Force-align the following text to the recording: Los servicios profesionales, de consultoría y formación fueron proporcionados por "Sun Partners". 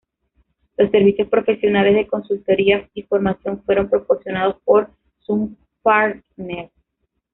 Los 0.77 0.89
servicios 0.89 1.27
profesionales, 1.29 1.93
de 1.93 2.07
consultoría 2.07 2.89
y 2.95 3.03
formación 3.03 3.61
fueron 3.61 3.87
proporcionados 3.87 4.55
por 4.65 4.89
"Sun 5.19 5.55
Partners". 5.83 6.71